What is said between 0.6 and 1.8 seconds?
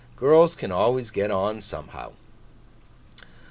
always get on,